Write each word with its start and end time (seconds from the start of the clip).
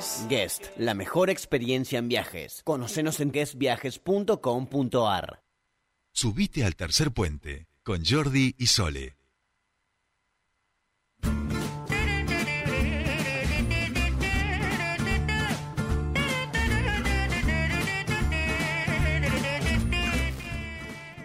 Guest. 0.00 0.30
Guest, 0.30 0.66
la 0.78 0.94
mejor 0.94 1.28
experiencia 1.28 1.98
en 1.98 2.08
viajes. 2.08 2.62
Conocenos 2.64 3.20
en 3.20 3.32
guestviajes.com.ar. 3.32 5.42
Subite 6.12 6.64
al 6.64 6.74
tercer 6.74 7.12
puente 7.12 7.68
con 7.82 8.02
Jordi 8.04 8.54
y 8.58 8.66
Sole. 8.68 9.19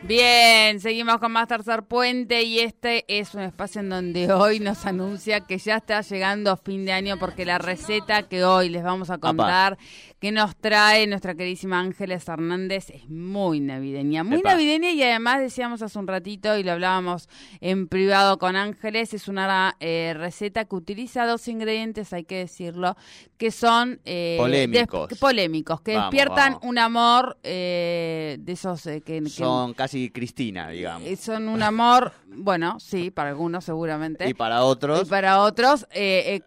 Bien, 0.08 0.80
seguimos 0.80 1.18
con 1.18 1.32
más 1.32 1.48
Tercer 1.48 1.82
Puente 1.82 2.44
y 2.44 2.60
este 2.60 3.06
es 3.08 3.34
un 3.34 3.42
espacio 3.42 3.82
en 3.82 3.90
donde 3.90 4.32
hoy 4.32 4.60
nos 4.60 4.86
anuncia 4.86 5.40
que 5.40 5.58
ya 5.58 5.78
está 5.78 6.02
llegando 6.02 6.56
fin 6.58 6.86
de 6.86 6.92
año 6.92 7.18
porque 7.18 7.44
la 7.44 7.58
receta 7.58 8.22
que 8.22 8.46
hoy 8.46 8.70
les 8.70 8.84
vamos 8.84 9.10
a 9.10 9.18
contar 9.18 9.80
que 10.20 10.32
nos 10.32 10.56
trae 10.56 11.08
nuestra 11.08 11.34
queridísima 11.36 11.80
Ángeles 11.80 12.28
Hernández 12.28 12.90
es 12.92 13.10
muy 13.10 13.60
navideña, 13.60 14.24
muy 14.24 14.42
navideña 14.42 14.92
y 14.92 15.02
además 15.02 15.40
decíamos 15.40 15.82
hace 15.82 15.98
un 15.98 16.08
ratito 16.08 16.56
y 16.58 16.64
lo 16.64 16.74
hablábamos 16.74 17.28
en 17.60 17.88
privado 17.88 18.38
con 18.38 18.56
Ángeles, 18.56 19.14
es 19.14 19.28
una 19.28 19.76
eh, 19.80 20.14
receta 20.16 20.66
que 20.66 20.76
utiliza 20.76 21.26
dos 21.26 21.48
ingredientes, 21.48 22.14
hay 22.14 22.26
que 22.26 22.38
decirlo, 22.38 22.96
que 23.38 23.52
son 23.52 24.00
eh, 24.06 24.38
polémicos. 24.40 25.10
polémicos, 25.20 25.82
que 25.82 25.92
despiertan 25.92 26.58
un 26.62 26.78
amor 26.78 27.38
eh, 27.44 28.38
de 28.40 28.52
esos 28.54 28.84
que, 29.06 29.22
son 29.30 29.74
casi 29.74 29.95
Cristina, 30.14 30.70
digamos. 30.70 31.20
son 31.20 31.50
un 31.50 31.64
amor, 31.64 32.14
bueno, 32.28 32.80
sí, 32.80 33.12
para 33.12 33.30
algunos 33.30 33.66
seguramente. 33.66 34.28
Y 34.30 34.34
para 34.34 34.64
otros. 34.64 35.08
Y 35.08 35.10
para 35.10 35.42
otros, 35.42 35.88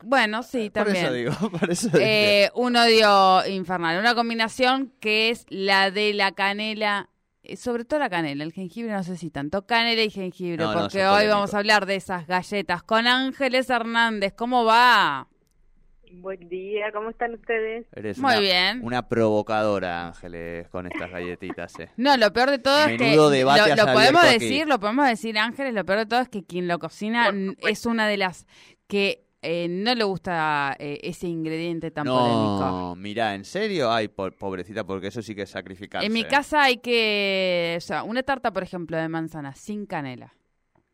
bueno, 0.03 0.43
sí, 0.43 0.71
también. 0.71 1.07
Por 1.09 1.15
eso 1.15 1.15
digo, 1.15 1.51
por 1.51 1.71
eso 1.71 1.89
digo. 1.89 2.53
un 2.55 2.77
odio 2.77 3.47
infernal. 3.49 3.99
Una 3.99 4.15
combinación 4.15 4.93
que 5.01 5.31
es 5.31 5.47
la 5.49 5.91
de 5.91 6.13
la 6.15 6.33
canela 6.33 7.09
eh, 7.49 7.57
sobre 7.57 7.85
todo 7.85 8.01
la 8.01 8.11
canela, 8.11 8.45
el 8.45 8.53
jengibre 8.53 8.93
no 8.93 9.03
sé 9.03 9.17
si 9.17 9.31
tanto 9.31 9.67
canela 9.67 10.03
y 10.03 10.11
jengibre, 10.11 10.67
porque 10.75 11.07
hoy 11.07 11.27
vamos 11.29 11.55
a 11.55 11.59
hablar 11.59 11.87
de 11.87 11.97
esas 11.97 12.27
galletas 12.27 12.83
con 12.83 13.07
Ángeles 13.07 13.71
Hernández. 13.71 14.35
¿Cómo 14.37 14.65
va? 14.65 15.29
Buen 16.13 16.49
día, 16.49 16.91
¿cómo 16.93 17.11
están 17.11 17.35
ustedes? 17.35 17.87
Muy 18.19 18.41
bien. 18.41 18.81
Una 18.83 19.09
provocadora, 19.09 20.09
Ángeles, 20.09 20.69
con 20.69 20.87
estas 20.87 21.11
galletitas. 21.11 21.79
Eh. 21.79 21.89
No, 21.97 22.17
lo 22.17 22.33
peor 22.33 22.51
de 22.51 22.59
todo 22.59 22.85
es 22.85 22.99
que 22.99 23.17
lo, 23.17 23.31
lo 23.31 23.93
podemos 23.93 24.23
decir, 24.23 24.67
lo 24.67 24.81
podemos 24.81 25.07
decir, 25.07 25.39
Ángeles, 25.39 25.75
lo 25.75 25.85
peor 25.85 26.01
de 26.01 26.07
todo 26.07 26.21
es 26.21 26.29
que 26.29 26.45
quien 26.45 26.69
lo 26.69 26.79
cocina 26.79 27.33
es 27.59 27.87
una 27.87 28.09
de 28.09 28.17
las 28.17 28.47
que 28.87 29.25
eh, 29.43 29.69
no 29.69 29.95
le 29.95 30.05
gusta 30.05 30.75
eh, 30.79 30.99
ese 31.03 31.29
ingrediente 31.29 31.91
tan 31.91 32.07
polémico. 32.07 32.61
No, 32.61 32.97
mira, 32.97 33.35
¿en 33.35 33.45
serio? 33.45 33.93
Ay, 33.93 34.09
pobrecita, 34.09 34.85
porque 34.85 35.09
eso 35.09 35.23
sí 35.23 35.35
que 35.35 35.43
es 35.43 35.51
sacrificarse. 35.51 36.07
En 36.07 36.13
mi 36.13 36.25
casa 36.25 36.65
hay 36.65 36.79
que... 36.79 37.75
O 37.77 37.81
sea, 37.81 38.03
una 38.03 38.23
tarta, 38.23 38.53
por 38.53 38.63
ejemplo, 38.63 38.97
de 38.97 39.09
manzana 39.09 39.55
sin 39.55 39.87
canela. 39.87 40.35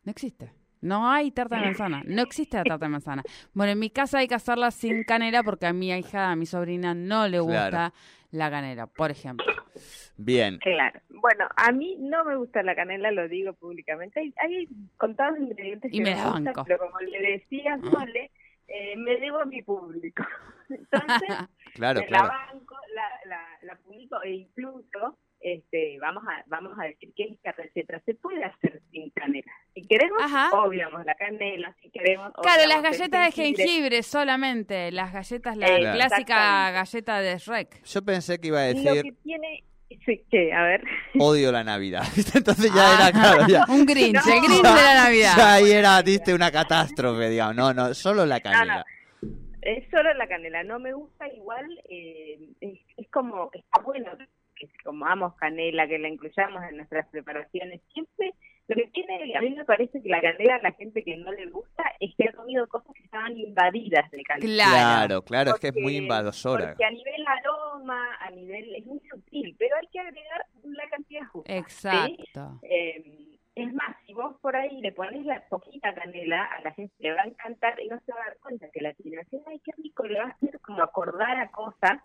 No 0.02 0.10
existe. 0.10 0.52
No 0.84 1.10
hay 1.10 1.30
tarta 1.30 1.56
de 1.56 1.62
manzana. 1.62 2.02
No 2.04 2.20
existe 2.20 2.58
la 2.58 2.64
tarta 2.64 2.84
de 2.84 2.90
manzana. 2.90 3.22
Bueno, 3.54 3.72
en 3.72 3.78
mi 3.78 3.88
casa 3.88 4.18
hay 4.18 4.28
que 4.28 4.34
hacerla 4.34 4.70
sin 4.70 5.02
canela 5.04 5.42
porque 5.42 5.64
a 5.64 5.72
mi 5.72 5.90
hija, 5.90 6.30
a 6.30 6.36
mi 6.36 6.44
sobrina, 6.44 6.94
no 6.94 7.26
le 7.26 7.40
gusta 7.40 7.94
la 8.32 8.50
canela, 8.50 8.86
por 8.86 9.10
ejemplo. 9.10 9.46
Bien. 10.18 10.58
Claro. 10.58 11.00
Bueno, 11.08 11.48
a 11.56 11.72
mí 11.72 11.96
no 11.98 12.24
me 12.24 12.36
gusta 12.36 12.62
la 12.62 12.74
canela, 12.74 13.10
lo 13.12 13.28
digo 13.28 13.54
públicamente. 13.54 14.20
Hay, 14.20 14.34
hay 14.36 14.68
contados 14.98 15.38
ingredientes 15.38 15.90
y 15.90 16.02
me, 16.02 16.14
gustan, 16.14 16.52
pero 16.66 16.78
como 16.78 17.00
le 17.00 17.32
decía 17.32 17.78
Sole, 17.78 18.30
eh, 18.68 18.94
me 18.98 19.16
debo 19.16 19.40
a 19.40 19.46
mi 19.46 19.62
público. 19.62 20.22
Entonces, 20.68 21.48
claro, 21.72 22.02
la 22.10 22.22
banco, 22.24 22.76
la, 22.94 23.30
la, 23.30 23.42
la 23.62 23.76
publico 23.76 24.22
e 24.22 24.32
incluso 24.32 25.16
este, 25.44 25.98
vamos 26.00 26.24
a 26.26 26.42
vamos 26.46 26.72
a 26.80 26.84
decir 26.84 27.12
que 27.14 27.24
esta 27.24 27.52
receta 27.52 28.00
se 28.06 28.14
puede 28.14 28.42
hacer 28.42 28.80
sin 28.90 29.10
canela. 29.10 29.52
Si 29.74 29.82
queremos, 29.82 30.18
obviamos 30.52 31.04
la 31.04 31.14
canela, 31.16 31.76
si 31.82 31.90
queremos... 31.90 32.32
Claro, 32.42 32.66
las 32.66 32.82
galletas 32.82 33.26
de 33.26 33.32
jengibre 33.32 34.02
solamente, 34.02 34.90
las 34.90 35.12
galletas, 35.12 35.54
la 35.58 35.92
clásica 35.92 36.70
galleta 36.70 37.20
de 37.20 37.36
Shrek. 37.36 37.84
Yo 37.84 38.02
pensé 38.02 38.40
que 38.40 38.48
iba 38.48 38.60
a 38.60 38.62
decir... 38.62 38.84
Lo 38.86 39.02
que 39.02 39.12
tiene... 39.22 39.64
Sí, 40.06 40.24
¿qué? 40.30 40.52
A 40.52 40.62
ver. 40.62 40.82
Odio 41.18 41.52
la 41.52 41.62
Navidad. 41.62 42.04
Entonces 42.34 42.72
ya 42.74 42.94
era 42.94 43.12
claro. 43.12 43.46
Ya. 43.46 43.64
Un 43.68 43.84
Grinch, 43.84 44.26
el 44.26 44.40
Grinch 44.40 44.62
de 44.62 44.82
la 44.82 44.94
Navidad. 45.04 45.34
Ya 45.36 45.54
ahí 45.54 45.70
era, 45.70 46.02
diste 46.02 46.34
una 46.34 46.50
catástrofe, 46.50 47.28
digamos. 47.28 47.54
No, 47.54 47.74
no, 47.74 47.94
solo 47.94 48.24
la 48.26 48.40
canela. 48.40 48.84
Es 49.60 49.88
solo 49.90 50.12
la 50.14 50.26
canela. 50.26 50.64
No 50.64 50.78
me 50.78 50.92
gusta 50.94 51.28
igual. 51.28 51.66
Eh, 51.88 52.38
es, 52.60 52.80
es 52.96 53.10
como, 53.10 53.50
está 53.52 53.82
bueno 53.82 54.10
que 54.70 54.84
comamos 54.84 55.34
canela, 55.36 55.86
que 55.86 55.98
la 55.98 56.08
incluyamos 56.08 56.62
en 56.64 56.76
nuestras 56.76 57.06
preparaciones, 57.08 57.80
siempre 57.92 58.34
lo 58.66 58.76
que 58.76 58.86
tiene, 58.92 59.36
a 59.36 59.40
mí 59.42 59.50
me 59.50 59.64
parece 59.64 60.02
que 60.02 60.08
la 60.08 60.22
canela 60.22 60.56
a 60.56 60.62
la 60.62 60.72
gente 60.72 61.04
que 61.04 61.16
no 61.18 61.30
le 61.32 61.46
gusta 61.50 61.84
es 62.00 62.14
que 62.16 62.28
ha 62.28 62.32
comido 62.32 62.66
cosas 62.66 62.94
que 62.94 63.04
estaban 63.04 63.36
invadidas 63.36 64.10
de 64.10 64.22
canela. 64.22 64.64
Claro, 64.64 65.22
claro, 65.22 65.50
es 65.50 65.60
que 65.60 65.68
es 65.68 65.76
muy 65.76 65.96
invasora. 65.96 66.68
Porque 66.68 66.84
a 66.84 66.90
nivel 66.90 67.24
aroma, 67.26 68.16
a 68.20 68.30
nivel, 68.30 68.74
es 68.74 68.86
muy 68.86 69.00
sutil, 69.00 69.54
pero 69.58 69.76
hay 69.76 69.86
que 69.88 70.00
agregar 70.00 70.46
la 70.62 70.88
cantidad 70.88 71.26
justa. 71.26 71.54
Exacto. 71.54 72.60
Eh, 72.62 73.34
es 73.54 73.72
más, 73.74 73.96
si 74.06 74.14
vos 74.14 74.34
por 74.40 74.56
ahí 74.56 74.80
le 74.80 74.92
pones 74.92 75.26
la 75.26 75.46
poquita 75.48 75.94
canela, 75.94 76.44
a 76.44 76.62
la 76.62 76.72
gente 76.72 76.94
le 76.98 77.12
va 77.12 77.22
a 77.22 77.26
encantar 77.26 77.78
y 77.80 77.88
no 77.88 78.00
se 78.00 78.12
va 78.12 78.22
a 78.22 78.26
dar 78.28 78.38
cuenta 78.38 78.68
que 78.72 78.80
la 78.80 78.94
tiene. 78.94 79.18
Ay, 79.46 79.60
qué 79.62 79.72
rico, 79.76 80.06
le 80.06 80.18
va 80.18 80.24
a 80.24 80.30
hacer 80.30 80.58
como 80.60 80.82
acordar 80.82 81.36
a 81.36 81.50
cosas 81.50 82.00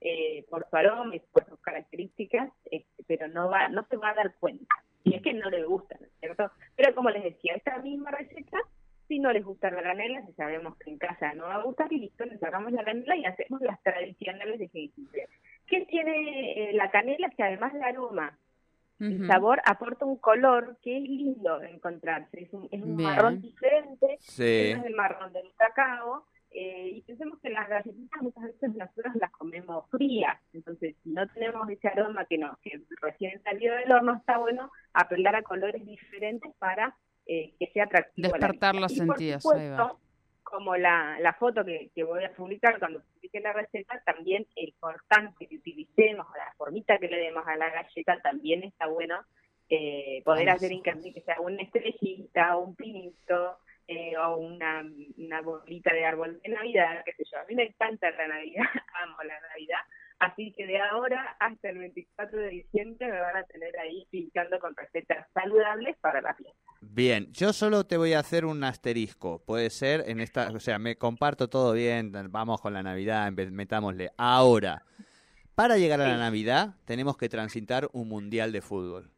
eh, 0.00 0.44
por 0.48 0.68
su 0.68 0.76
aroma 0.76 1.16
y 1.16 1.20
por 1.20 1.46
sus 1.48 1.58
características, 1.60 2.50
este, 2.70 3.04
pero 3.06 3.28
no 3.28 3.48
va, 3.50 3.68
no 3.68 3.84
se 3.88 3.96
va 3.96 4.10
a 4.10 4.14
dar 4.14 4.34
cuenta. 4.36 4.74
Y 5.04 5.14
es 5.14 5.22
que 5.22 5.32
no 5.32 5.48
le 5.50 5.64
gusta, 5.64 5.96
¿no 6.00 6.06
es 6.06 6.12
cierto? 6.20 6.50
Pero 6.76 6.94
como 6.94 7.10
les 7.10 7.24
decía, 7.24 7.54
esta 7.54 7.78
misma 7.78 8.10
receta, 8.10 8.58
si 9.06 9.18
no 9.18 9.32
les 9.32 9.44
gusta 9.44 9.70
la 9.70 9.82
canela, 9.82 10.24
si 10.26 10.32
sabemos 10.34 10.76
que 10.76 10.90
en 10.90 10.98
casa 10.98 11.32
no 11.34 11.44
va 11.44 11.56
a 11.56 11.62
gustar, 11.62 11.92
y 11.92 11.98
listo, 11.98 12.24
le 12.24 12.38
sacamos 12.38 12.72
la 12.72 12.84
canela 12.84 13.16
y 13.16 13.24
hacemos 13.24 13.60
las 13.62 13.82
tradicionales 13.82 14.58
de 14.58 14.68
jengibre. 14.68 15.28
¿Qué 15.66 15.86
tiene 15.86 16.70
eh, 16.70 16.72
la 16.74 16.90
canela? 16.90 17.30
Que 17.30 17.42
además 17.42 17.72
del 17.72 17.82
aroma 17.82 18.38
el 19.00 19.28
sabor 19.28 19.62
aporta 19.64 20.04
un 20.04 20.16
color 20.16 20.76
que 20.82 20.96
es 20.96 21.02
lindo 21.04 21.58
de 21.60 21.70
encontrarse. 21.70 22.42
Es 22.42 22.52
un, 22.52 22.68
es 22.70 22.82
un 22.82 22.96
marrón 22.96 23.40
diferente, 23.40 24.18
sí. 24.20 24.72
es 24.72 24.84
el 24.84 24.94
marrón 24.94 25.32
del 25.32 25.52
cacao, 25.56 26.24
eh, 26.50 26.90
y 26.94 27.02
pensemos 27.02 27.38
que 27.40 27.50
las 27.50 27.68
galletitas 27.68 28.22
muchas 28.22 28.44
veces 28.44 28.74
nosotros 28.74 29.14
las 29.16 29.30
comemos 29.32 29.88
frías, 29.90 30.36
entonces 30.52 30.96
si 31.02 31.10
no 31.10 31.28
tenemos 31.28 31.68
ese 31.68 31.88
aroma 31.88 32.24
que 32.24 32.38
no, 32.38 32.58
que 32.62 32.80
recién 33.02 33.42
salió 33.42 33.74
del 33.74 33.92
horno, 33.92 34.16
está 34.16 34.38
bueno 34.38 34.70
apelar 34.92 35.36
a 35.36 35.42
colores 35.42 35.84
diferentes 35.84 36.52
para 36.58 36.96
eh, 37.26 37.54
que 37.58 37.66
sea 37.72 37.84
atractivo. 37.84 38.28
Despertar 38.28 38.74
los 38.74 38.94
sentidos. 38.94 39.44
como 40.42 40.76
la, 40.76 41.18
la 41.20 41.34
foto 41.34 41.62
que, 41.62 41.90
que, 41.94 42.04
voy 42.04 42.24
a 42.24 42.32
publicar 42.32 42.78
cuando 42.78 43.02
publique 43.02 43.40
la 43.40 43.52
receta, 43.52 44.00
también 44.06 44.46
el 44.56 44.72
cortante 44.80 45.46
que 45.46 45.56
utilicemos, 45.56 46.26
la 46.34 46.54
formita 46.56 46.96
que 46.98 47.08
le 47.08 47.18
demos 47.18 47.46
a 47.46 47.56
la 47.56 47.68
galleta, 47.68 48.18
también 48.22 48.62
está 48.64 48.86
bueno 48.86 49.16
eh, 49.68 50.22
poder 50.24 50.48
hacer 50.48 50.72
hincapié 50.72 51.12
que 51.12 51.20
sea 51.20 51.38
una 51.40 51.62
estrellita, 51.62 52.56
un 52.56 52.74
pinito, 52.74 53.58
eh, 53.88 54.16
o 54.18 54.36
una, 54.36 54.84
una 55.16 55.40
bolita 55.40 55.92
de 55.94 56.04
árbol 56.04 56.38
de 56.42 56.50
Navidad, 56.50 57.02
qué 57.06 57.12
sé 57.14 57.24
yo. 57.32 57.40
A 57.40 57.44
mí 57.46 57.54
me 57.54 57.64
encanta 57.64 58.10
la 58.10 58.28
Navidad, 58.28 58.64
amo 59.02 59.16
la 59.24 59.40
Navidad. 59.48 59.80
Así 60.18 60.52
que 60.52 60.66
de 60.66 60.78
ahora 60.78 61.36
hasta 61.40 61.70
el 61.70 61.78
24 61.78 62.38
de 62.38 62.48
diciembre 62.48 63.10
me 63.10 63.18
van 63.18 63.36
a 63.36 63.44
tener 63.44 63.78
ahí 63.78 64.06
pintando 64.10 64.58
con 64.58 64.76
recetas 64.76 65.26
saludables 65.32 65.96
para 66.00 66.20
la 66.20 66.34
fiesta. 66.34 66.58
Bien, 66.80 67.32
yo 67.32 67.54
solo 67.54 67.86
te 67.86 67.96
voy 67.96 68.12
a 68.12 68.18
hacer 68.18 68.44
un 68.44 68.62
asterisco. 68.62 69.42
Puede 69.46 69.70
ser 69.70 70.04
en 70.06 70.20
esta, 70.20 70.50
o 70.50 70.60
sea, 70.60 70.78
me 70.78 70.96
comparto 70.96 71.48
todo 71.48 71.72
bien, 71.72 72.12
vamos 72.30 72.60
con 72.60 72.74
la 72.74 72.82
Navidad, 72.82 73.32
metámosle. 73.32 74.10
Ahora, 74.18 74.82
para 75.54 75.78
llegar 75.78 76.02
a 76.02 76.08
la 76.08 76.18
Navidad 76.18 76.74
tenemos 76.84 77.16
que 77.16 77.30
transitar 77.30 77.88
un 77.92 78.08
mundial 78.08 78.52
de 78.52 78.60
fútbol. 78.60 79.10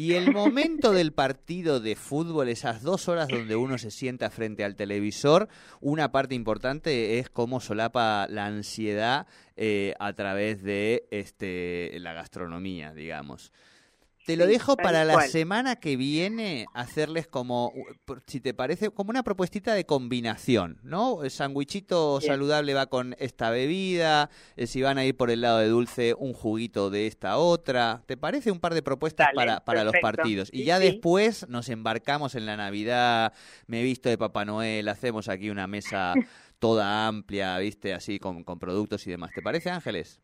Y 0.00 0.14
el 0.14 0.32
momento 0.32 0.92
del 0.92 1.12
partido 1.12 1.78
de 1.78 1.94
fútbol, 1.94 2.48
esas 2.48 2.82
dos 2.82 3.06
horas 3.06 3.28
donde 3.28 3.54
uno 3.54 3.76
se 3.76 3.90
sienta 3.90 4.30
frente 4.30 4.64
al 4.64 4.74
televisor, 4.74 5.46
una 5.82 6.10
parte 6.10 6.34
importante 6.34 7.18
es 7.18 7.28
cómo 7.28 7.60
solapa 7.60 8.26
la 8.30 8.46
ansiedad 8.46 9.26
eh, 9.56 9.92
a 10.00 10.14
través 10.14 10.62
de 10.62 11.06
este, 11.10 11.98
la 12.00 12.14
gastronomía, 12.14 12.94
digamos. 12.94 13.52
Te 14.26 14.36
lo 14.36 14.46
dejo 14.46 14.76
para 14.76 15.04
la 15.04 15.22
semana 15.22 15.76
que 15.76 15.96
viene 15.96 16.66
hacerles 16.74 17.26
como, 17.26 17.72
si 18.26 18.40
te 18.40 18.54
parece, 18.54 18.90
como 18.90 19.10
una 19.10 19.22
propuestita 19.22 19.74
de 19.74 19.84
combinación, 19.84 20.78
¿no? 20.82 21.24
El 21.24 21.30
sandwichito 21.30 22.20
saludable 22.20 22.74
va 22.74 22.86
con 22.86 23.16
esta 23.18 23.50
bebida, 23.50 24.30
eh, 24.56 24.66
si 24.66 24.82
van 24.82 24.98
a 24.98 25.04
ir 25.04 25.16
por 25.16 25.30
el 25.30 25.40
lado 25.40 25.58
de 25.58 25.68
dulce, 25.68 26.14
un 26.16 26.32
juguito 26.32 26.90
de 26.90 27.06
esta 27.06 27.38
otra. 27.38 28.02
¿Te 28.06 28.16
parece 28.16 28.50
un 28.50 28.60
par 28.60 28.74
de 28.74 28.82
propuestas 28.82 29.28
para, 29.34 29.64
para 29.64 29.84
los 29.84 29.94
partidos? 30.00 30.50
Y 30.52 30.64
ya 30.64 30.78
después 30.78 31.48
nos 31.48 31.68
embarcamos 31.68 32.34
en 32.34 32.46
la 32.46 32.56
Navidad, 32.56 33.32
me 33.66 33.80
he 33.80 33.84
visto 33.84 34.08
de 34.08 34.18
Papá 34.18 34.44
Noel, 34.44 34.88
hacemos 34.88 35.28
aquí 35.28 35.50
una 35.50 35.66
mesa 35.66 36.14
toda 36.58 37.06
amplia, 37.06 37.58
¿viste? 37.58 37.94
Así 37.94 38.18
con, 38.18 38.44
con 38.44 38.58
productos 38.58 39.06
y 39.06 39.10
demás. 39.10 39.32
¿Te 39.34 39.42
parece, 39.42 39.70
Ángeles? 39.70 40.20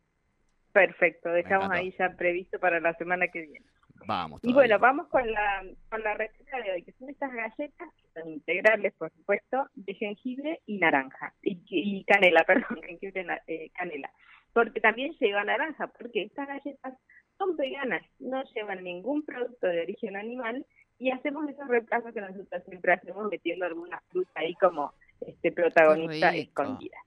Perfecto, 0.71 1.29
dejamos 1.29 1.71
ahí 1.71 1.93
ya 1.97 2.15
previsto 2.15 2.59
para 2.59 2.79
la 2.79 2.93
semana 2.93 3.27
que 3.29 3.41
viene. 3.41 3.65
Vamos. 4.05 4.39
Y 4.43 4.53
bueno, 4.53 4.79
vamos 4.79 5.07
con 5.07 5.29
la, 5.31 5.63
con 5.89 6.01
la 6.03 6.13
receta 6.13 6.57
de 6.61 6.71
hoy, 6.71 6.83
que 6.83 6.91
son 6.93 7.09
estas 7.09 7.31
galletas, 7.33 7.89
que 7.95 8.21
son 8.21 8.29
integrales, 8.29 8.93
por 8.93 9.11
supuesto, 9.11 9.67
de 9.75 9.93
jengibre 9.93 10.61
y 10.65 10.77
naranja, 10.77 11.33
y, 11.41 12.03
canela, 12.05 12.43
perdón, 12.47 12.81
jengibre 12.83 13.25
eh, 13.47 13.69
canela, 13.77 14.11
porque 14.53 14.79
también 14.79 15.13
lleva 15.19 15.43
naranja, 15.43 15.87
porque 15.87 16.23
estas 16.23 16.47
galletas 16.47 16.93
son 17.37 17.55
veganas, 17.55 18.03
no 18.19 18.43
llevan 18.55 18.83
ningún 18.83 19.23
producto 19.23 19.67
de 19.67 19.81
origen 19.81 20.15
animal, 20.15 20.65
y 20.99 21.11
hacemos 21.11 21.47
esos 21.49 21.67
reemplazos 21.67 22.13
que 22.13 22.21
nosotros 22.21 22.63
siempre 22.65 22.93
hacemos 22.93 23.29
metiendo 23.29 23.65
alguna 23.65 24.01
fruta 24.09 24.31
ahí 24.35 24.55
como 24.55 24.93
este 25.21 25.51
protagonista 25.51 26.35
escondida. 26.35 26.97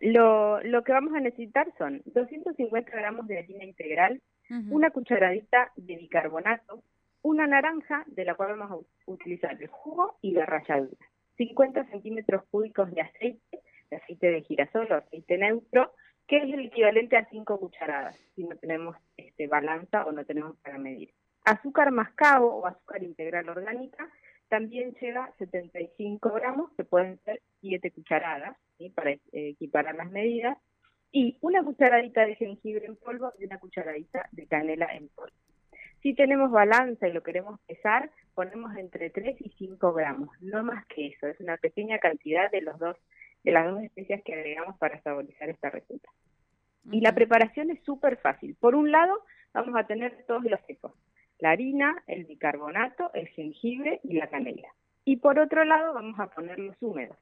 Lo, 0.00 0.62
lo 0.62 0.84
que 0.84 0.92
vamos 0.92 1.12
a 1.14 1.20
necesitar 1.20 1.66
son 1.76 2.02
250 2.06 2.90
gramos 2.90 3.26
de 3.26 3.38
harina 3.38 3.64
integral, 3.64 4.22
una 4.50 4.90
cucharadita 4.90 5.72
de 5.76 5.96
bicarbonato, 5.96 6.82
una 7.22 7.46
naranja 7.46 8.04
de 8.06 8.24
la 8.24 8.34
cual 8.34 8.56
vamos 8.56 8.84
a 9.06 9.10
utilizar 9.10 9.60
el 9.60 9.68
jugo 9.68 10.16
y 10.22 10.32
la 10.32 10.46
ralladura, 10.46 11.06
50 11.36 11.84
centímetros 11.90 12.44
cúbicos 12.50 12.90
de 12.92 13.02
aceite, 13.02 13.60
de 13.90 13.96
aceite 13.96 14.30
de 14.30 14.42
girasol 14.42 14.90
o 14.90 14.94
aceite 14.96 15.38
neutro, 15.38 15.92
que 16.26 16.38
es 16.38 16.44
el 16.44 16.66
equivalente 16.66 17.16
a 17.16 17.28
5 17.28 17.58
cucharadas, 17.58 18.16
si 18.34 18.44
no 18.44 18.56
tenemos 18.56 18.96
este 19.16 19.46
balanza 19.46 20.04
o 20.04 20.12
no 20.12 20.24
tenemos 20.24 20.56
para 20.58 20.78
medir. 20.78 21.12
Azúcar 21.44 21.90
mascabo 21.90 22.54
o 22.54 22.66
azúcar 22.66 23.02
integral 23.02 23.48
orgánica 23.48 24.10
también 24.48 24.94
lleva 25.00 25.32
75 25.38 26.30
gramos, 26.32 26.70
que 26.76 26.84
pueden 26.84 27.18
ser 27.24 27.40
7 27.60 27.90
cucharadas, 27.90 28.56
para 28.94 29.10
eh, 29.10 29.20
equiparar 29.32 29.94
las 29.94 30.10
medidas, 30.10 30.56
y 31.12 31.38
una 31.40 31.62
cucharadita 31.62 32.26
de 32.26 32.34
jengibre 32.36 32.86
en 32.86 32.96
polvo 32.96 33.32
y 33.38 33.44
una 33.44 33.58
cucharadita 33.58 34.28
de 34.32 34.46
canela 34.46 34.86
en 34.94 35.08
polvo. 35.08 35.34
Si 36.02 36.14
tenemos 36.14 36.50
balanza 36.50 37.08
y 37.08 37.12
lo 37.12 37.22
queremos 37.22 37.58
pesar, 37.66 38.10
ponemos 38.34 38.76
entre 38.76 39.10
3 39.10 39.40
y 39.40 39.50
5 39.58 39.92
gramos, 39.92 40.30
no 40.40 40.62
más 40.62 40.86
que 40.86 41.08
eso, 41.08 41.26
es 41.26 41.40
una 41.40 41.56
pequeña 41.56 41.98
cantidad 41.98 42.50
de 42.50 42.60
los 42.60 42.78
dos 42.78 42.96
de 43.44 43.52
las 43.52 43.70
dos 43.70 43.82
especias 43.82 44.20
que 44.24 44.34
agregamos 44.34 44.76
para 44.78 45.00
saborizar 45.02 45.48
esta 45.48 45.70
receta. 45.70 46.10
Y 46.90 47.00
la 47.00 47.14
preparación 47.14 47.70
es 47.70 47.80
súper 47.84 48.16
fácil. 48.16 48.56
Por 48.58 48.74
un 48.74 48.90
lado, 48.90 49.22
vamos 49.54 49.74
a 49.76 49.86
tener 49.86 50.24
todos 50.26 50.44
los 50.44 50.60
secos, 50.66 50.92
la 51.38 51.50
harina, 51.50 52.02
el 52.08 52.24
bicarbonato, 52.24 53.12
el 53.14 53.28
jengibre 53.28 54.00
y 54.02 54.14
la 54.14 54.28
canela. 54.28 54.68
Y 55.04 55.16
por 55.18 55.38
otro 55.38 55.64
lado, 55.64 55.94
vamos 55.94 56.18
a 56.18 56.26
poner 56.26 56.58
los 56.58 56.76
húmedos 56.80 57.16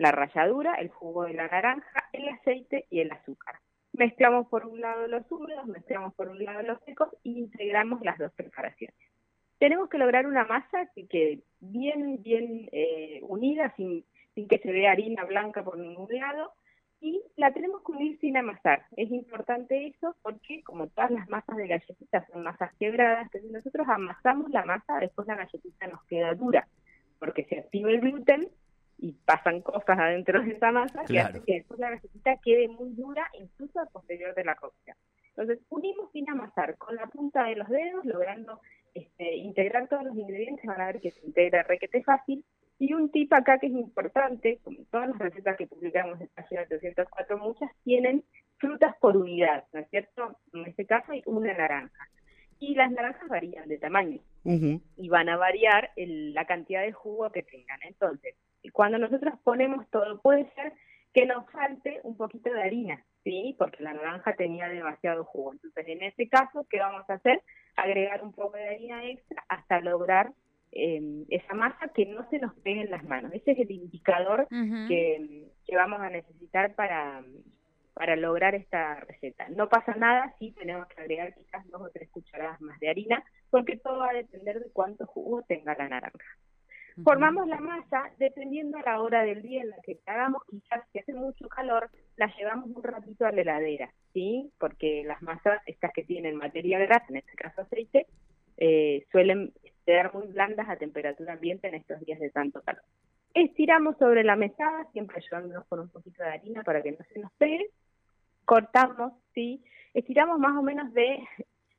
la 0.00 0.12
ralladura, 0.12 0.76
el 0.76 0.88
jugo 0.88 1.24
de 1.24 1.34
la 1.34 1.46
naranja, 1.46 2.08
el 2.14 2.26
aceite 2.30 2.86
y 2.88 3.00
el 3.00 3.12
azúcar. 3.12 3.56
Mezclamos 3.92 4.48
por 4.48 4.64
un 4.64 4.80
lado 4.80 5.06
los 5.08 5.30
húmedos, 5.30 5.66
mezclamos 5.66 6.14
por 6.14 6.30
un 6.30 6.42
lado 6.42 6.62
los 6.62 6.80
secos 6.86 7.10
y 7.22 7.38
integramos 7.38 8.00
las 8.00 8.16
dos 8.16 8.32
preparaciones. 8.32 8.96
Tenemos 9.58 9.90
que 9.90 9.98
lograr 9.98 10.26
una 10.26 10.44
masa 10.44 10.86
que 10.94 11.06
quede 11.06 11.40
bien, 11.60 12.22
bien 12.22 12.70
eh, 12.72 13.20
unida, 13.28 13.74
sin, 13.76 14.06
que 14.34 14.58
se 14.58 14.72
vea 14.72 14.92
harina 14.92 15.24
blanca 15.24 15.62
por 15.62 15.76
ningún 15.76 16.08
lado, 16.18 16.54
y 17.02 17.22
la 17.36 17.52
tenemos 17.52 17.82
que 17.84 17.92
unir 17.92 18.18
sin 18.20 18.38
amasar. 18.38 18.86
Es 18.96 19.10
importante 19.10 19.86
eso 19.86 20.16
porque, 20.22 20.62
como 20.62 20.86
todas 20.86 21.10
las 21.10 21.28
masas 21.28 21.58
de 21.58 21.68
galletitas 21.68 22.26
son 22.32 22.42
masas 22.42 22.72
quebradas, 22.78 23.24
entonces 23.24 23.50
nosotros 23.50 23.86
amasamos 23.86 24.48
la 24.50 24.64
masa, 24.64 24.98
después 24.98 25.28
la 25.28 25.36
galletita 25.36 25.88
nos 25.88 26.02
queda 26.04 26.32
dura, 26.32 26.66
porque 27.18 27.44
se 27.44 27.58
activa 27.58 27.90
el 27.90 28.00
gluten 28.00 28.48
y 29.02 29.12
pasan 29.12 29.62
cosas 29.62 29.98
adentro 29.98 30.42
de 30.42 30.52
esa 30.52 30.70
masa 30.70 31.04
que 31.06 31.18
hace 31.18 31.40
que 31.42 31.54
después 31.54 31.80
la 31.80 31.90
galletita 31.90 32.36
quede 32.36 32.68
muy 32.68 32.92
dura 32.92 33.26
incluso 33.38 33.80
al 33.80 33.88
posterior 33.88 34.34
de 34.34 34.44
la 34.44 34.54
cocción. 34.56 34.96
Entonces 35.30 35.58
unimos 35.70 36.12
sin 36.12 36.28
amasar 36.28 36.76
con 36.76 36.96
la 36.96 37.06
punta 37.06 37.44
de 37.44 37.56
los 37.56 37.68
dedos, 37.68 38.04
logrando 38.04 38.60
este, 38.94 39.36
integrar 39.36 39.88
todos 39.88 40.04
los 40.04 40.16
ingredientes, 40.16 40.66
van 40.66 40.80
a 40.80 40.86
ver 40.86 41.00
que 41.00 41.12
se 41.12 41.24
integra 41.24 41.62
requete 41.62 42.02
fácil. 42.02 42.44
Y 42.78 42.94
un 42.94 43.10
tip 43.10 43.32
acá 43.32 43.58
que 43.58 43.66
es 43.66 43.72
importante, 43.72 44.58
como 44.64 44.78
todas 44.90 45.08
las 45.08 45.18
recetas 45.18 45.56
que 45.56 45.66
publicamos 45.66 46.20
en 46.20 46.28
página 46.28 46.64
304, 46.66 47.38
muchas 47.38 47.70
tienen 47.84 48.24
frutas 48.56 48.94
por 49.00 49.16
unidad, 49.16 49.64
¿no 49.72 49.80
es 49.80 49.88
cierto? 49.90 50.36
En 50.52 50.66
este 50.66 50.86
caso 50.86 51.12
hay 51.12 51.22
una 51.26 51.52
naranja. 51.52 52.08
Y 52.58 52.74
las 52.74 52.90
naranjas 52.90 53.28
varían 53.28 53.68
de 53.68 53.78
tamaño 53.78 54.20
y 54.44 55.08
van 55.08 55.28
a 55.30 55.36
variar 55.36 55.90
la 55.96 56.44
cantidad 56.46 56.82
de 56.82 56.92
jugo 56.92 57.30
que 57.30 57.42
tengan. 57.42 57.80
Entonces, 57.82 58.34
cuando 58.72 58.98
nosotros 58.98 59.34
ponemos 59.42 59.88
todo, 59.90 60.20
puede 60.20 60.50
ser 60.54 60.72
que 61.12 61.26
nos 61.26 61.50
falte 61.50 62.00
un 62.04 62.16
poquito 62.16 62.52
de 62.52 62.62
harina, 62.62 63.04
¿sí? 63.24 63.56
Porque 63.58 63.82
la 63.82 63.92
naranja 63.92 64.34
tenía 64.34 64.68
demasiado 64.68 65.24
jugo. 65.24 65.52
Entonces, 65.52 65.88
en 65.88 66.02
este 66.02 66.28
caso, 66.28 66.66
¿qué 66.70 66.78
vamos 66.78 67.08
a 67.08 67.14
hacer? 67.14 67.42
Agregar 67.76 68.22
un 68.22 68.32
poco 68.32 68.56
de 68.56 68.68
harina 68.68 69.04
extra 69.06 69.44
hasta 69.48 69.80
lograr 69.80 70.32
em, 70.72 71.24
esa 71.28 71.54
masa 71.54 71.88
que 71.88 72.06
no 72.06 72.28
se 72.30 72.38
nos 72.38 72.54
pegue 72.60 72.82
en 72.82 72.90
las 72.90 73.04
manos. 73.04 73.32
Ese 73.34 73.52
es 73.52 73.58
el 73.58 73.70
indicador 73.70 74.46
que, 74.48 75.48
que, 75.66 75.76
vamos 75.76 76.00
a 76.00 76.10
necesitar 76.10 76.74
para, 76.74 77.24
para 77.94 78.14
lograr 78.14 78.54
esta 78.54 79.00
receta. 79.00 79.48
No 79.48 79.68
pasa 79.68 79.94
nada 79.96 80.32
si 80.38 80.52
tenemos 80.52 80.86
que 80.88 81.00
agregar 81.00 81.34
quizás 81.34 81.68
dos 81.70 81.82
o 81.82 81.90
tres 81.90 82.08
cucharadas 82.10 82.60
más 82.60 82.78
de 82.78 82.88
harina, 82.88 83.24
porque 83.50 83.78
todo 83.78 83.98
va 83.98 84.10
a 84.10 84.14
depender 84.14 84.60
de 84.60 84.70
cuánto 84.70 85.06
jugo 85.06 85.42
tenga 85.42 85.74
la 85.74 85.88
naranja. 85.88 86.38
Formamos 87.04 87.46
la 87.48 87.60
masa 87.60 88.10
dependiendo 88.18 88.78
a 88.78 88.82
la 88.82 89.00
hora 89.00 89.22
del 89.22 89.42
día 89.42 89.62
en 89.62 89.70
la 89.70 89.76
que 89.82 89.98
hagamos, 90.06 90.42
quizás 90.48 90.82
si 90.92 90.98
hace 90.98 91.12
mucho 91.12 91.48
calor, 91.48 91.90
la 92.16 92.26
llevamos 92.36 92.70
un 92.74 92.82
ratito 92.82 93.26
a 93.26 93.32
la 93.32 93.40
heladera, 93.40 93.90
¿sí? 94.12 94.50
Porque 94.58 95.02
las 95.04 95.22
masas, 95.22 95.60
estas 95.66 95.92
que 95.92 96.04
tienen 96.04 96.36
materia 96.36 96.78
grasa, 96.78 97.06
en 97.08 97.16
este 97.16 97.32
caso 97.34 97.62
aceite, 97.62 98.06
eh, 98.56 99.06
suelen 99.10 99.52
quedar 99.86 100.12
muy 100.14 100.26
blandas 100.28 100.68
a 100.68 100.76
temperatura 100.76 101.32
ambiente 101.32 101.68
en 101.68 101.74
estos 101.74 102.00
días 102.00 102.20
de 102.20 102.30
tanto 102.30 102.60
calor. 102.62 102.82
Estiramos 103.34 103.96
sobre 103.98 104.24
la 104.24 104.36
mesada, 104.36 104.86
siempre 104.92 105.18
ayudándonos 105.18 105.66
con 105.66 105.80
un 105.80 105.88
poquito 105.88 106.22
de 106.22 106.30
harina 106.30 106.62
para 106.62 106.82
que 106.82 106.92
no 106.92 106.98
se 107.12 107.20
nos 107.20 107.32
pegue. 107.32 107.70
Cortamos, 108.44 109.12
¿sí? 109.34 109.62
Estiramos 109.94 110.38
más 110.38 110.56
o 110.56 110.62
menos 110.62 110.92
de 110.92 111.20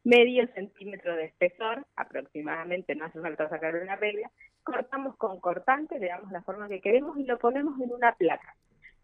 medio 0.04 0.48
centímetro 0.54 1.16
de 1.16 1.26
espesor, 1.26 1.86
aproximadamente, 1.96 2.96
no 2.96 3.06
hace 3.06 3.20
falta 3.22 3.50
sacar 3.50 3.76
una 3.76 3.96
regla, 3.96 4.32
cortamos 4.64 5.16
con 5.18 5.40
cortante, 5.40 6.00
le 6.00 6.08
damos 6.08 6.32
la 6.32 6.42
forma 6.42 6.68
que 6.68 6.82
queremos 6.82 7.18
y 7.18 7.24
lo 7.24 7.38
ponemos 7.38 7.80
en 7.80 7.92
una 7.92 8.14
placa. 8.14 8.56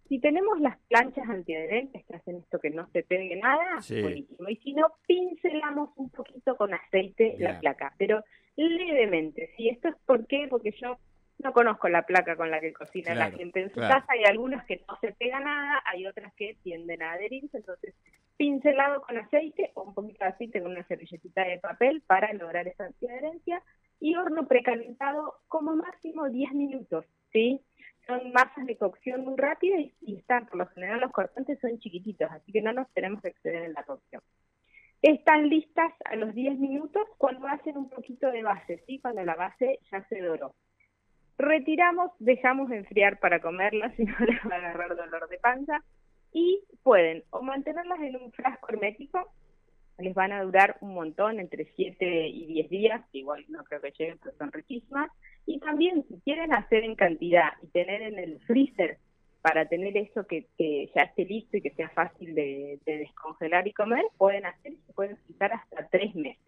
Si 0.07 0.19
tenemos 0.19 0.59
las 0.61 0.77
planchas 0.87 1.27
antiadherentes 1.27 2.05
que 2.05 2.15
hacen 2.15 2.37
esto 2.37 2.59
que 2.59 2.69
no 2.69 2.87
se 2.91 3.03
pegue 3.03 3.35
nada, 3.35 3.79
buenísimo. 3.89 4.47
Y 4.47 4.55
si 4.57 4.73
no, 4.73 4.87
pincelamos 5.05 5.89
un 5.97 6.09
poquito 6.09 6.55
con 6.55 6.73
aceite 6.73 7.35
la 7.39 7.59
placa, 7.59 7.93
pero 7.97 8.23
levemente. 8.55 9.51
Si 9.57 9.67
esto 9.67 9.89
es 9.89 9.95
por 10.05 10.25
qué, 10.27 10.47
porque 10.49 10.71
yo 10.81 10.97
no 11.39 11.53
conozco 11.53 11.89
la 11.89 12.03
placa 12.03 12.35
con 12.35 12.49
la 12.49 12.59
que 12.61 12.73
cocina 12.73 13.13
la 13.13 13.31
gente 13.31 13.61
en 13.61 13.69
su 13.69 13.79
casa, 13.79 14.05
hay 14.07 14.23
algunas 14.23 14.65
que 14.65 14.81
no 14.87 14.97
se 15.01 15.11
pega 15.11 15.39
nada, 15.39 15.83
hay 15.85 16.07
otras 16.07 16.33
que 16.35 16.55
tienden 16.63 17.03
a 17.03 17.11
adherirse, 17.11 17.57
entonces 17.57 17.93
pincelado 18.37 19.01
con 19.01 19.17
aceite 19.17 19.71
o 19.73 19.83
un 19.83 19.93
poquito 19.93 20.23
de 20.23 20.29
aceite 20.29 20.61
con 20.61 20.71
una 20.71 20.87
servilletita 20.87 21.43
de 21.43 21.59
papel 21.59 22.01
para 22.05 22.31
lograr 22.33 22.67
esa 22.67 22.85
antiadherencia 22.85 23.61
y 23.99 24.15
horno 24.15 24.47
precalentado 24.47 25.35
como 25.47 25.75
máximo 25.75 26.29
10 26.29 26.53
minutos, 26.53 27.05
¿sí? 27.31 27.61
Son 28.05 28.31
masas 28.31 28.65
de 28.65 28.77
cocción 28.77 29.25
muy 29.25 29.35
rápidas 29.35 29.81
y, 30.01 30.15
están, 30.15 30.45
por 30.45 30.57
lo 30.57 30.67
general 30.67 31.01
los 31.01 31.11
cortantes 31.11 31.59
son 31.59 31.79
chiquititos, 31.79 32.29
así 32.31 32.51
que 32.51 32.61
no 32.61 32.71
nos 32.71 32.89
tenemos 32.93 33.21
que 33.21 33.29
exceder 33.29 33.63
en 33.63 33.73
la 33.73 33.83
cocción. 33.83 34.21
Están 35.01 35.49
listas 35.49 35.93
a 36.05 36.15
los 36.15 36.33
10 36.33 36.57
minutos 36.59 37.03
cuando 37.17 37.47
hacen 37.47 37.75
un 37.77 37.89
poquito 37.89 38.31
de 38.31 38.43
base, 38.43 38.83
¿sí? 38.87 38.99
Cuando 38.99 39.23
la 39.23 39.35
base 39.35 39.79
ya 39.91 40.03
se 40.07 40.21
doró. 40.21 40.55
Retiramos, 41.37 42.11
dejamos 42.19 42.71
enfriar 42.71 43.19
para 43.19 43.41
comerlas, 43.41 43.93
si 43.97 44.03
no 44.03 44.15
les 44.19 44.39
va 44.49 44.55
a 44.55 44.57
agarrar 44.57 44.95
dolor 44.95 45.27
de 45.27 45.37
panza. 45.39 45.83
Y 46.37 46.61
pueden 46.83 47.23
o 47.31 47.41
mantenerlas 47.41 47.99
en 47.99 48.15
un 48.15 48.31
frasco 48.31 48.69
hermético 48.69 49.33
les 49.97 50.13
van 50.13 50.31
a 50.31 50.43
durar 50.43 50.77
un 50.81 50.93
montón, 50.93 51.39
entre 51.39 51.65
7 51.75 52.27
y 52.27 52.45
10 52.45 52.69
días, 52.69 53.01
igual 53.13 53.43
no 53.49 53.63
creo 53.63 53.81
que 53.81 53.91
lleguen, 53.97 54.19
pero 54.23 54.35
son 54.37 54.51
riquísimas. 54.51 55.09
Y 55.47 55.59
también, 55.59 56.05
si 56.07 56.19
quieren 56.21 56.53
hacer 56.53 56.83
en 56.83 56.95
cantidad 56.95 57.53
y 57.63 57.67
tener 57.67 58.03
en 58.03 58.19
el 58.19 58.39
freezer 58.41 58.99
para 59.41 59.65
tener 59.65 59.97
eso 59.97 60.27
que, 60.27 60.45
ya 60.95 61.01
esté 61.01 61.25
listo 61.25 61.57
y 61.57 61.61
que 61.61 61.71
sea 61.71 61.89
fácil 61.89 62.35
de, 62.35 62.79
descongelar 62.85 63.67
y 63.67 63.73
comer, 63.73 64.05
pueden 64.17 64.45
hacer 64.45 64.73
y 64.73 64.81
se 64.85 64.93
pueden 64.93 65.17
fritar 65.17 65.53
hasta 65.53 65.87
3 65.87 66.13
meses. 66.13 66.45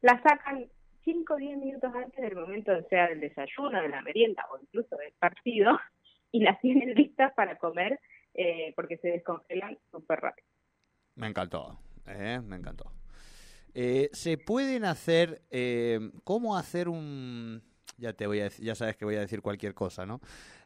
La 0.00 0.20
sacan 0.22 0.66
5 1.04 1.34
o 1.34 1.36
10 1.36 1.58
minutos 1.58 1.94
antes 1.94 2.20
del 2.20 2.34
momento, 2.34 2.72
sea 2.88 3.06
del 3.06 3.20
desayuno, 3.20 3.80
de 3.80 3.88
la 3.88 4.02
merienda 4.02 4.44
o 4.52 4.58
incluso 4.60 4.96
del 4.96 5.12
partido, 5.12 5.78
y 6.32 6.40
las 6.40 6.60
tienen 6.60 6.94
listas 6.94 7.32
para 7.34 7.56
comer 7.56 8.00
eh, 8.34 8.72
porque 8.76 8.96
se 8.98 9.08
descongelan 9.08 9.78
súper 9.90 10.20
rápido. 10.20 10.46
Me 11.16 11.26
encantó. 11.26 11.78
Eh, 12.06 12.40
me 12.44 12.56
encantó. 12.56 12.92
Eh, 13.74 14.10
se 14.12 14.36
pueden 14.36 14.84
hacer, 14.84 15.42
eh, 15.50 16.10
¿cómo 16.24 16.56
hacer 16.56 16.88
un, 16.88 17.62
ya 17.98 18.12
te 18.12 18.26
voy 18.26 18.40
a 18.40 18.44
decir, 18.44 18.64
ya 18.64 18.74
sabes 18.74 18.96
que 18.96 19.04
voy 19.04 19.16
a 19.16 19.20
decir 19.20 19.42
cualquier 19.42 19.74
cosa, 19.74 20.06
¿no? 20.06 20.20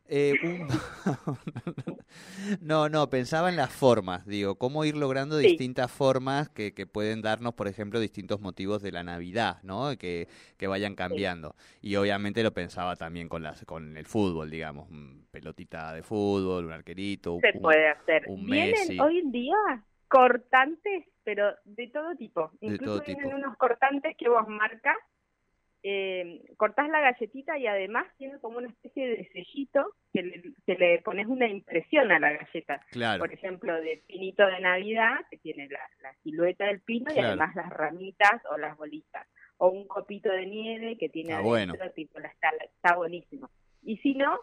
Eh, 0.06 0.34
un- 0.42 0.68
no, 2.60 2.88
no, 2.88 3.08
pensaba 3.08 3.48
en 3.48 3.56
las 3.56 3.70
formas, 3.72 4.26
digo, 4.26 4.56
cómo 4.56 4.84
ir 4.84 4.96
logrando 4.96 5.38
Sí. 5.38 5.48
distintas 5.48 5.90
formas 5.90 6.48
que, 6.50 6.74
que 6.74 6.86
pueden 6.86 7.22
darnos, 7.22 7.54
por 7.54 7.68
ejemplo, 7.68 7.98
distintos 8.00 8.40
motivos 8.40 8.82
de 8.82 8.92
la 8.92 9.02
Navidad, 9.02 9.58
¿no? 9.62 9.96
Que, 9.98 10.28
que 10.56 10.66
vayan 10.66 10.94
cambiando. 10.94 11.54
Y 11.80 11.96
obviamente 11.96 12.42
lo 12.42 12.52
pensaba 12.52 12.96
también 12.96 13.28
con 13.28 13.42
las 13.42 13.64
con 13.64 13.96
el 13.96 14.06
fútbol, 14.06 14.50
digamos, 14.50 14.88
pelotita 15.30 15.92
de 15.94 16.02
fútbol, 16.02 16.66
un 16.66 16.72
arquerito, 16.72 17.38
Se 17.40 17.56
un- 17.56 17.62
puede 17.62 17.88
hacer. 17.88 18.24
un 18.28 18.44
Vienen 18.46 18.70
Messi. 18.72 19.00
hoy 19.00 19.18
en 19.18 19.32
día 19.32 19.56
cortantes, 20.08 21.04
pero 21.24 21.54
de 21.64 21.88
todo 21.88 22.14
tipo. 22.16 22.50
De 22.60 22.68
Incluso 22.68 23.02
vienen 23.04 23.24
tipo. 23.24 23.36
unos 23.36 23.56
cortantes 23.56 24.14
que 24.16 24.28
vos 24.28 24.46
marcas, 24.46 24.96
eh, 25.86 26.40
cortás 26.56 26.88
la 26.88 27.00
galletita 27.00 27.58
y 27.58 27.66
además 27.66 28.06
tiene 28.16 28.38
como 28.40 28.56
una 28.56 28.68
especie 28.68 29.06
de 29.06 29.28
sellito 29.28 29.94
que 30.14 30.22
le, 30.22 30.42
que 30.66 30.74
le 30.76 31.02
pones 31.02 31.26
una 31.26 31.46
impresión 31.46 32.10
a 32.10 32.18
la 32.18 32.32
galleta. 32.32 32.80
Claro, 32.90 33.20
Por 33.20 33.32
ejemplo, 33.32 33.78
de 33.78 34.02
pinito 34.06 34.46
de 34.46 34.60
Navidad, 34.60 35.18
que 35.30 35.36
tiene 35.36 35.68
la, 35.68 35.80
la 36.02 36.14
silueta 36.22 36.64
del 36.66 36.80
pino 36.80 37.12
y 37.14 37.18
además 37.18 37.54
las 37.54 37.68
ramitas 37.68 38.40
o 38.50 38.56
las 38.56 38.76
bolitas. 38.78 39.26
O 39.58 39.68
un 39.68 39.86
copito 39.86 40.30
de 40.30 40.46
nieve 40.46 40.96
que 40.98 41.10
tiene 41.10 41.34
Ah, 41.34 41.40
adentro, 41.40 41.76
bueno. 41.76 41.92
tipo, 41.94 42.18
está, 42.18 42.50
está 42.64 42.96
buenísimo. 42.96 43.50
Y 43.82 43.98
si 43.98 44.14
no, 44.14 44.40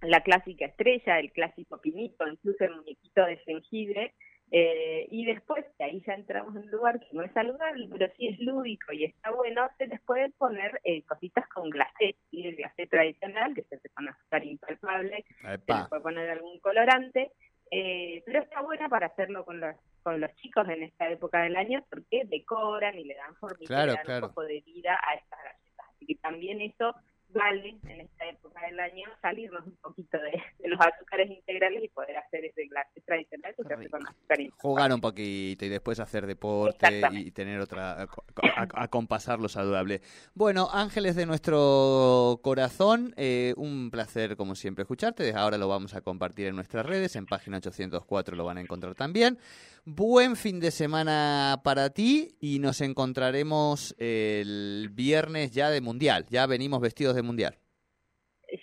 la 0.00 0.22
clásica 0.22 0.64
estrella, 0.64 1.20
el 1.20 1.30
clásico 1.32 1.78
pinito, 1.80 2.26
incluso 2.26 2.64
el 2.64 2.76
muñequito 2.76 3.24
de 3.26 3.36
jengibre. 3.36 4.14
Eh, 4.54 5.08
y 5.10 5.24
después, 5.24 5.64
que 5.78 5.84
ahí 5.84 6.02
ya 6.06 6.12
entramos 6.12 6.54
en 6.54 6.64
un 6.64 6.70
lugar 6.70 7.00
que 7.00 7.08
no 7.12 7.22
es 7.22 7.32
saludable, 7.32 7.88
pero 7.90 8.06
sí 8.18 8.28
es 8.28 8.38
lúdico 8.40 8.92
y 8.92 9.04
está 9.04 9.30
bueno, 9.30 9.66
se 9.78 9.86
les 9.86 9.98
puede 10.02 10.28
poner 10.32 10.78
eh, 10.84 11.02
cositas 11.04 11.48
con 11.48 11.70
glacé, 11.70 12.16
¿sí? 12.30 12.46
el 12.46 12.56
glacé 12.56 12.86
tradicional, 12.86 13.54
que 13.54 13.62
se 13.62 13.76
hace 13.76 13.88
con 13.88 14.10
azúcar 14.10 14.44
impalpable, 14.44 15.24
se 15.40 15.42
les 15.48 15.54
Epa, 15.54 15.88
puede 15.88 16.02
poner 16.02 16.28
algún 16.28 16.60
colorante, 16.60 17.32
eh, 17.70 18.22
pero 18.26 18.40
está 18.42 18.60
buena 18.60 18.90
para 18.90 19.06
hacerlo 19.06 19.46
con 19.46 19.58
los 19.58 19.74
con 20.02 20.20
los 20.20 20.34
chicos 20.34 20.68
en 20.68 20.82
esta 20.82 21.08
época 21.08 21.42
del 21.42 21.56
año 21.56 21.82
porque 21.88 22.24
decoran 22.26 22.98
y 22.98 23.04
le 23.04 23.14
dan 23.14 23.34
formita, 23.36 23.68
Claro, 23.68 23.92
le 23.92 23.96
dan 23.96 24.04
claro. 24.04 24.26
un 24.26 24.30
poco 24.32 24.42
de 24.42 24.60
vida 24.66 25.00
a 25.02 25.14
estas 25.14 25.38
galletas. 25.38 25.86
Así 25.94 26.06
que 26.06 26.14
también 26.16 26.60
eso 26.60 26.94
vale 27.28 27.76
en 27.88 28.00
esta 28.00 28.28
época 28.28 28.41
del 28.60 28.78
año 28.80 29.08
salirnos 29.20 29.66
un 29.66 29.76
poquito 29.76 30.18
de, 30.18 30.30
de 30.58 30.68
los 30.68 30.78
azúcares 30.80 31.30
integrales 31.30 31.82
y 31.84 31.88
poder 31.88 32.16
hacer 32.18 32.44
ese 32.44 32.66
glacé 32.66 33.00
tradicional 33.00 33.54
que 33.56 33.62
Qué 33.62 33.68
se 33.68 33.74
hace 33.74 33.82
rico. 33.84 33.98
con 33.98 34.06
azúcar 34.06 34.40
impalpable. 34.40 34.62
jugar 34.62 34.92
un 34.92 35.00
poquito 35.00 35.64
y 35.64 35.68
después 35.68 35.98
hacer 36.00 36.26
deporte 36.26 37.02
y 37.12 37.30
tener 37.30 37.60
otra, 37.60 38.02
a, 38.02 38.02
a- 38.04 38.68
acompasar 38.84 39.40
lo 39.40 39.48
saludable. 39.48 40.02
Bueno, 40.34 40.68
ángeles 40.72 41.16
de 41.16 41.26
nuestro 41.26 42.40
corazón, 42.42 43.14
eh, 43.16 43.54
un 43.56 43.90
placer 43.90 44.36
como 44.36 44.54
siempre 44.54 44.82
escucharte. 44.82 45.22
Desde 45.24 45.38
ahora 45.38 45.58
lo 45.58 45.68
vamos 45.68 45.94
a 45.94 46.00
compartir 46.02 46.46
en 46.48 46.56
nuestras 46.56 46.84
redes, 46.86 47.16
en 47.16 47.26
página 47.26 47.58
804 47.58 48.36
lo 48.36 48.44
van 48.44 48.58
a 48.58 48.60
encontrar 48.60 48.94
también. 48.94 49.38
Buen 49.84 50.36
fin 50.36 50.60
de 50.60 50.70
semana 50.70 51.60
para 51.64 51.90
ti 51.90 52.36
y 52.40 52.58
nos 52.60 52.80
encontraremos 52.80 53.94
el 53.98 54.90
viernes 54.92 55.50
ya 55.50 55.70
de 55.70 55.80
Mundial. 55.80 56.26
Ya 56.30 56.46
venimos 56.46 56.80
vestidos 56.80 57.14
de 57.16 57.22
Mundial. 57.22 57.58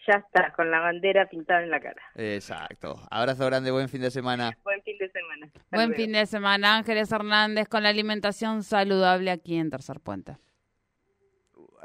Ya 0.10 0.16
está, 0.16 0.52
con 0.54 0.72
la 0.72 0.80
bandera 0.80 1.28
pintada 1.30 1.62
en 1.62 1.70
la 1.70 1.80
cara. 1.80 2.02
Exacto. 2.16 3.00
Abrazo 3.12 3.46
grande, 3.46 3.70
buen 3.70 3.88
fin 3.90 4.02
de 4.02 4.10
semana. 4.10 4.58
Buen 4.64 4.82
fin 4.82 4.98
de 4.98 5.08
semana. 5.10 5.46
Hasta 5.46 5.76
Buen 5.78 5.90
luego. 5.90 6.02
fin 6.02 6.12
de 6.14 6.26
semana, 6.26 6.78
Ángeles 6.78 7.12
Hernández, 7.12 7.68
con 7.68 7.84
la 7.84 7.90
alimentación 7.90 8.64
saludable 8.64 9.30
aquí 9.30 9.58
en 9.58 9.70
Tercer 9.70 10.00
Puente. 10.00 10.38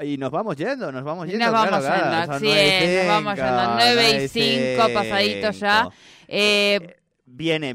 Y 0.00 0.16
nos 0.16 0.30
vamos 0.30 0.56
yendo, 0.56 0.90
nos 0.90 1.04
vamos 1.04 1.26
yendo. 1.28 1.44
nos 1.44 1.52
vamos 1.52 1.84
claro, 1.84 2.38
yendo, 2.38 2.54
es, 2.54 2.96
nos 3.04 3.08
vamos 3.08 3.36
yendo, 3.36 3.74
nueve 3.74 3.92
y 3.92 3.94
nueve 3.94 4.24
y 4.24 4.28
cinco, 4.28 4.94
pasaditos 4.94 5.60
ya. 5.60 5.82
cinco. 5.82 5.94
Eh, 6.28 6.96
Viene, 7.26 7.74